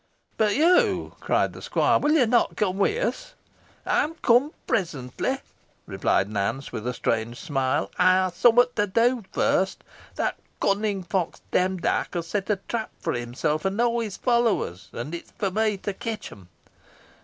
[0.35, 1.99] "But you!" cried the squire.
[1.99, 3.35] "Will you not come with us?"
[3.85, 5.37] "Ey'n come presently,"
[5.85, 7.91] replied Nance, with a strange smile.
[7.99, 9.83] "Ey ha summat to do first.
[10.15, 15.13] That cunning fox Demdike has set a trap fo' himsel an aw his followers, and
[15.13, 16.49] it's fo' me to ketch 'em.